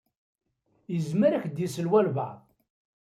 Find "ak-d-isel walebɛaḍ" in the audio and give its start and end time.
1.39-2.39